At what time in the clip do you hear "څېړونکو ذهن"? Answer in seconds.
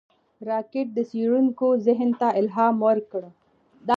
1.09-2.09